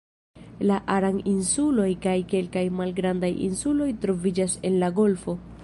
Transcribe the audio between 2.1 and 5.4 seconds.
kelkaj malgrandaj insuloj troviĝas en la golfo.